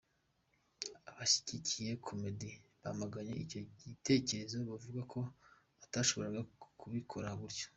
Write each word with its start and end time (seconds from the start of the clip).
Abashyigikiye 1.09 1.91
Comey 2.05 2.55
bamaganye 2.83 3.33
icyo 3.43 3.59
gitekerezo 3.79 4.57
bavuga 4.69 5.01
ko 5.11 5.19
atashoboraga 5.83 6.41
kubikora 6.81 7.29
gutyo. 7.41 7.67